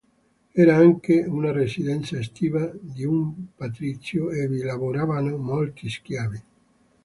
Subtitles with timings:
[0.55, 6.43] Era anche una residenza estiva di un patrizio e vi lavoravano molti schiavi.